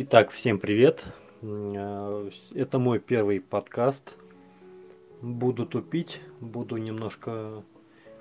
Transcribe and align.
Итак, 0.00 0.30
всем 0.30 0.60
привет. 0.60 1.04
Э, 1.42 2.30
это 2.54 2.78
мой 2.78 3.00
первый 3.00 3.40
подкаст. 3.40 4.16
Буду 5.20 5.66
тупить, 5.66 6.20
буду 6.38 6.76
немножко 6.76 7.64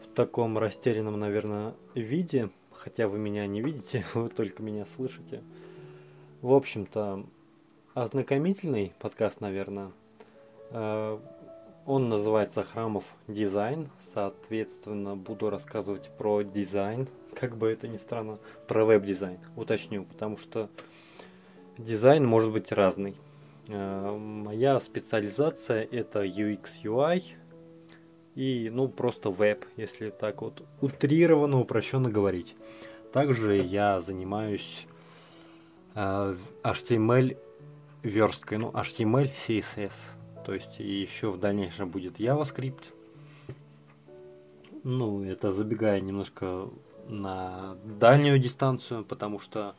в 0.00 0.14
таком 0.14 0.56
растерянном, 0.56 1.20
наверное, 1.20 1.74
виде. 1.94 2.48
Хотя 2.72 3.06
вы 3.06 3.18
меня 3.18 3.46
не 3.46 3.60
видите, 3.60 4.02
вы 4.14 4.30
только 4.30 4.62
меня 4.62 4.86
слышите. 4.96 5.42
В 6.40 6.54
общем-то, 6.54 7.26
ознакомительный 7.92 8.94
подкаст, 8.98 9.42
наверное. 9.42 9.92
Э, 10.70 11.18
он 11.84 12.08
называется 12.08 12.64
«Храмов 12.64 13.04
дизайн». 13.26 13.90
Соответственно, 14.00 15.16
буду 15.16 15.50
рассказывать 15.50 16.08
про 16.16 16.40
дизайн, 16.40 17.08
как 17.34 17.58
бы 17.58 17.68
это 17.68 17.88
ни 17.88 17.98
странно, 17.98 18.38
про 18.66 18.86
веб-дизайн. 18.86 19.38
Уточню, 19.54 20.04
потому 20.04 20.38
что 20.38 20.70
Дизайн 21.78 22.26
может 22.26 22.50
быть 22.50 22.72
разный. 22.72 23.14
Э, 23.68 24.16
моя 24.18 24.80
специализация 24.80 25.84
это 25.84 26.24
UX 26.24 26.82
UI 26.82 27.22
и 28.34 28.68
ну 28.72 28.88
просто 28.88 29.30
веб, 29.30 29.64
если 29.76 30.10
так 30.10 30.42
вот 30.42 30.64
утрированно, 30.80 31.60
упрощенно 31.60 32.10
говорить. 32.10 32.56
Также 33.12 33.58
я 33.58 34.00
занимаюсь 34.00 34.88
э, 35.94 36.36
HTML 36.64 37.38
версткой, 38.02 38.58
ну 38.58 38.70
HTML, 38.70 39.30
CSS, 39.30 39.92
то 40.44 40.54
есть 40.54 40.80
и 40.80 41.00
еще 41.00 41.30
в 41.30 41.38
дальнейшем 41.38 41.90
будет 41.90 42.18
JavaScript. 42.18 42.92
Ну, 44.82 45.22
это 45.22 45.52
забегая 45.52 46.00
немножко 46.00 46.68
на 47.06 47.76
дальнюю 47.84 48.38
дистанцию, 48.38 49.04
потому 49.04 49.38
что 49.38 49.74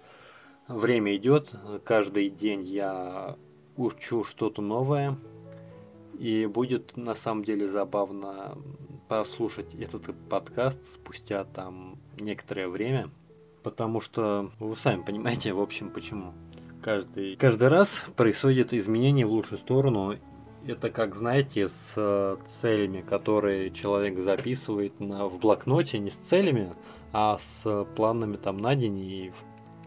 Время 0.69 1.15
идет, 1.15 1.55
каждый 1.83 2.29
день 2.29 2.61
я 2.61 3.35
учу 3.75 4.23
что-то 4.23 4.61
новое, 4.61 5.17
и 6.19 6.45
будет 6.45 6.95
на 6.95 7.15
самом 7.15 7.43
деле 7.43 7.67
забавно 7.67 8.55
послушать 9.07 9.73
этот 9.73 10.03
подкаст 10.29 10.85
спустя 10.85 11.43
там 11.43 11.97
некоторое 12.19 12.67
время, 12.67 13.09
потому 13.63 13.99
что 13.99 14.51
вы 14.59 14.75
сами 14.75 15.01
понимаете, 15.01 15.53
в 15.53 15.59
общем, 15.59 15.89
почему. 15.89 16.33
Каждый, 16.83 17.35
каждый 17.35 17.69
раз 17.69 18.05
происходит 18.15 18.71
изменение 18.71 19.25
в 19.25 19.31
лучшую 19.31 19.57
сторону. 19.57 20.17
Это 20.67 20.91
как, 20.91 21.15
знаете, 21.15 21.67
с 21.67 22.37
целями, 22.45 23.01
которые 23.01 23.71
человек 23.71 24.19
записывает 24.19 24.99
на, 24.99 25.25
в 25.25 25.39
блокноте, 25.39 25.97
не 25.97 26.11
с 26.11 26.15
целями, 26.15 26.75
а 27.11 27.39
с 27.39 27.87
планами 27.95 28.35
там 28.35 28.57
на 28.57 28.75
день 28.75 28.97
и 28.99 29.31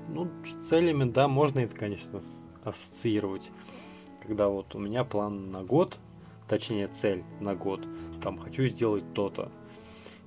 ну, 0.08 0.30
с 0.44 0.68
целями, 0.68 1.10
да, 1.10 1.28
можно 1.28 1.60
это, 1.60 1.74
конечно, 1.74 2.20
ассоциировать. 2.64 3.50
Когда 4.20 4.48
вот 4.48 4.74
у 4.74 4.78
меня 4.78 5.04
план 5.04 5.50
на 5.50 5.62
год, 5.64 5.98
точнее 6.48 6.88
цель 6.88 7.24
на 7.40 7.54
год, 7.54 7.80
там 8.22 8.38
хочу 8.38 8.66
сделать 8.66 9.04
то-то. 9.14 9.50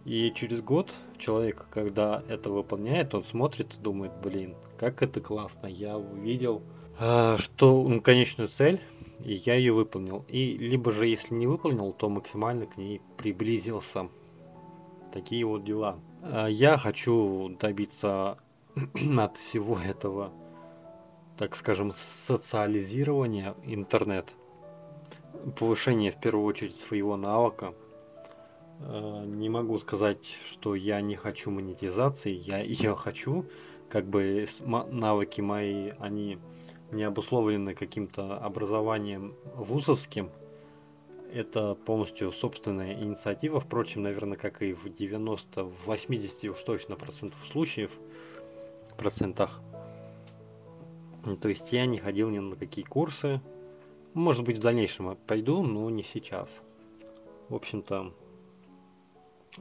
И 0.06 0.32
через 0.36 0.62
год 0.62 0.94
человек, 1.18 1.66
когда 1.72 2.24
это 2.28 2.50
выполняет, 2.50 3.16
он 3.16 3.24
смотрит 3.24 3.74
и 3.74 3.82
думает, 3.82 4.12
блин, 4.22 4.56
как 4.78 5.02
это 5.02 5.20
классно, 5.20 5.68
я 5.68 5.98
увидел, 5.98 6.62
а, 7.00 7.38
что 7.38 7.84
ну, 7.88 8.02
конечную 8.02 8.50
цель, 8.50 8.82
и 9.24 9.34
я 9.34 9.56
ее 9.56 9.74
выполнил. 9.74 10.26
И 10.28 10.58
либо 10.58 10.92
же, 10.92 11.08
если 11.08 11.34
не 11.34 11.48
выполнил, 11.48 11.92
то 11.92 12.10
максимально 12.10 12.68
к 12.68 12.78
ней 12.78 13.02
приблизился. 13.18 14.10
Такие 15.12 15.46
вот 15.46 15.64
дела. 15.64 15.98
А, 16.22 16.48
я 16.48 16.78
хочу 16.78 17.56
добиться 17.60 18.38
от 19.18 19.38
всего 19.38 19.80
этого, 19.80 20.34
так 21.38 21.56
скажем, 21.56 21.94
социализирования 21.94 23.56
интернет, 23.64 24.34
повышение 25.58 26.12
в 26.12 26.20
первую 26.20 26.46
очередь 26.46 26.78
своего 26.78 27.16
навыка. 27.16 27.74
Э, 28.82 29.24
не 29.26 29.48
могу 29.50 29.80
сказать, 29.80 30.26
что 30.50 30.76
я 30.76 31.00
не 31.00 31.16
хочу 31.16 31.52
монетизации, 31.52 32.32
я 32.32 32.60
ее 32.60 32.96
хочу, 32.96 33.46
как 33.90 34.08
бы 34.08 34.46
навыки 34.62 35.40
мои, 35.40 35.92
они 36.00 36.38
не 36.92 37.04
обусловлены 37.04 37.74
каким-то 37.74 38.36
образованием 38.36 39.36
вузовским, 39.56 40.32
это 41.34 41.76
полностью 41.76 42.32
собственная 42.32 42.94
инициатива, 42.94 43.60
впрочем, 43.60 44.04
наверное, 44.04 44.38
как 44.38 44.62
и 44.62 44.74
в 44.74 44.94
90, 44.94 45.64
в 45.64 45.86
80 45.86 46.50
уж 46.50 46.62
точно 46.62 46.98
процентов 46.98 47.40
случаев– 47.46 47.92
процентах. 48.96 49.62
Ну, 51.26 51.36
то 51.36 51.50
есть 51.50 51.72
я 51.72 51.86
не 51.86 51.98
ходил 51.98 52.30
ни 52.30 52.40
на 52.40 52.56
какие 52.56 52.86
курсы. 52.86 53.42
Может 54.14 54.44
быть, 54.44 54.58
в 54.58 54.62
дальнейшем 54.62 55.18
пойду, 55.28 55.64
но 55.64 55.90
не 55.90 56.04
сейчас. 56.04 56.50
В 57.50 57.56
общем-то, 57.56 58.14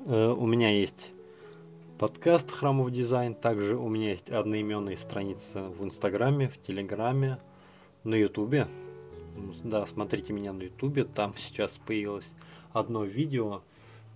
э, 0.07 0.29
у 0.29 0.47
меня 0.47 0.71
есть 0.71 1.13
подкаст 1.99 2.51
«Храмов 2.51 2.91
дизайн». 2.91 3.35
Также 3.35 3.77
у 3.77 3.89
меня 3.89 4.11
есть 4.11 4.31
одноименные 4.31 4.97
страницы 4.97 5.63
в 5.63 5.83
Инстаграме, 5.85 6.49
в 6.49 6.61
Телеграме, 6.63 7.39
на 8.05 8.15
Ютубе. 8.15 8.69
Да, 9.65 9.87
смотрите 9.87 10.33
меня 10.33 10.53
на 10.53 10.63
Ютубе. 10.63 11.05
Там 11.05 11.35
сейчас 11.37 11.79
появилось 11.85 12.33
одно 12.73 13.05
видео. 13.05 13.63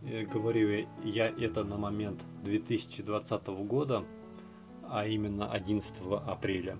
Э, 0.02 0.26
говорю 0.26 0.86
я 1.02 1.28
это 1.28 1.64
на 1.64 1.78
момент 1.78 2.24
2020 2.44 3.46
года– 3.48 4.04
а 4.90 5.06
именно 5.06 5.50
11 5.50 5.94
апреля. 6.26 6.76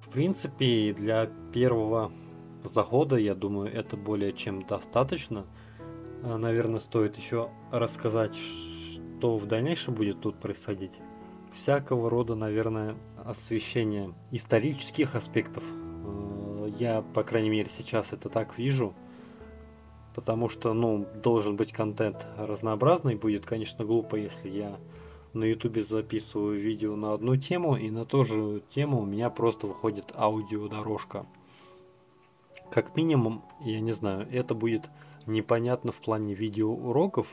В 0.00 0.10
принципе, 0.10 0.92
для 0.92 1.26
первого 1.52 2.12
захода, 2.64 3.16
я 3.16 3.34
думаю, 3.34 3.72
это 3.72 3.96
более 3.96 4.32
чем 4.32 4.62
достаточно. 4.62 5.46
А, 6.22 6.38
наверное, 6.38 6.80
стоит 6.80 7.16
еще 7.16 7.50
рассказать, 7.70 8.34
что 8.36 9.36
в 9.36 9.46
дальнейшем 9.46 9.94
будет 9.94 10.20
тут 10.20 10.38
происходить. 10.38 10.92
Всякого 11.52 12.10
рода, 12.10 12.34
наверное, 12.34 12.96
освещение 13.24 14.12
исторических 14.30 15.14
аспектов. 15.14 15.64
А, 15.64 16.66
я, 16.78 17.02
по 17.02 17.22
крайней 17.22 17.50
мере, 17.50 17.68
сейчас 17.68 18.12
это 18.12 18.28
так 18.28 18.58
вижу. 18.58 18.94
Потому 20.14 20.48
что, 20.48 20.72
ну, 20.72 21.06
должен 21.22 21.56
быть 21.56 21.72
контент 21.72 22.26
разнообразный. 22.38 23.16
Будет, 23.16 23.44
конечно, 23.44 23.84
глупо, 23.84 24.16
если 24.16 24.48
я 24.48 24.78
на 25.36 25.44
ютубе 25.44 25.82
записываю 25.82 26.60
видео 26.60 26.96
на 26.96 27.12
одну 27.12 27.36
тему, 27.36 27.76
и 27.76 27.90
на 27.90 28.04
ту 28.04 28.24
же 28.24 28.62
тему 28.70 29.02
у 29.02 29.04
меня 29.04 29.30
просто 29.30 29.66
выходит 29.66 30.12
аудиодорожка. 30.14 31.26
Как 32.70 32.96
минимум, 32.96 33.44
я 33.60 33.80
не 33.80 33.92
знаю, 33.92 34.26
это 34.32 34.54
будет 34.54 34.90
непонятно 35.26 35.92
в 35.92 36.00
плане 36.00 36.34
видеоуроков, 36.34 37.28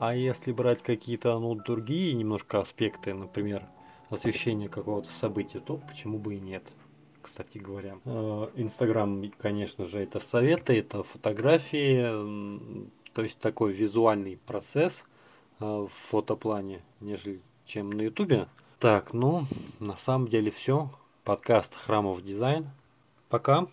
а 0.00 0.14
если 0.14 0.52
брать 0.52 0.82
какие-то 0.82 1.38
ну, 1.38 1.54
другие 1.54 2.14
немножко 2.14 2.60
аспекты, 2.60 3.12
например, 3.12 3.66
освещение 4.08 4.68
какого-то 4.68 5.10
события, 5.10 5.60
то 5.60 5.76
почему 5.76 6.18
бы 6.18 6.36
и 6.36 6.40
нет, 6.40 6.72
кстати 7.20 7.58
говоря. 7.58 7.98
Э, 8.04 8.48
Инстаграм, 8.54 9.30
конечно 9.38 9.84
же, 9.84 10.00
это 10.00 10.20
советы, 10.20 10.78
это 10.78 11.02
фотографии, 11.02 12.88
то 13.12 13.22
есть 13.22 13.38
такой 13.38 13.72
визуальный 13.72 14.38
процесс– 14.46 15.04
в 15.58 15.88
фотоплане, 15.88 16.82
нежели 17.00 17.40
чем 17.66 17.90
на 17.90 18.02
ютубе. 18.02 18.48
Так, 18.78 19.12
ну, 19.12 19.46
на 19.80 19.96
самом 19.96 20.28
деле 20.28 20.50
все. 20.50 20.90
Подкаст 21.24 21.74
Храмов 21.74 22.22
Дизайн. 22.22 22.68
Пока. 23.28 23.66